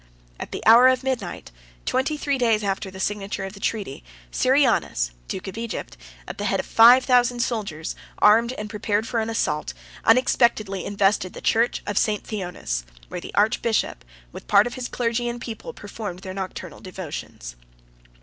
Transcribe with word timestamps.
At 0.39 0.51
the 0.51 0.65
hour 0.65 0.87
of 0.87 1.03
midnight, 1.03 1.51
twenty 1.85 2.17
three 2.17 2.39
days 2.39 2.63
after 2.63 2.89
the 2.89 2.99
signature 2.99 3.43
of 3.43 3.53
the 3.53 3.59
treaty, 3.59 4.03
Syrianus, 4.31 5.11
duke 5.27 5.47
of 5.47 5.59
Egypt, 5.59 5.95
at 6.27 6.39
the 6.39 6.45
head 6.45 6.59
of 6.59 6.65
five 6.65 7.05
thousand 7.05 7.41
soldiers, 7.41 7.95
armed 8.17 8.51
and 8.53 8.67
prepared 8.67 9.05
for 9.07 9.19
an 9.19 9.29
assault, 9.29 9.75
unexpectedly 10.03 10.85
invested 10.85 11.33
the 11.33 11.39
church 11.39 11.83
of 11.85 11.99
St. 11.99 12.23
Theonas, 12.23 12.83
where 13.09 13.21
the 13.21 13.35
archbishop, 13.35 14.03
with 14.31 14.45
a 14.45 14.47
part 14.47 14.65
of 14.65 14.73
his 14.73 14.87
clergy 14.87 15.29
and 15.29 15.39
people, 15.39 15.71
performed 15.71 16.21
their 16.23 16.33
nocturnal 16.33 16.79
devotions. 16.79 17.55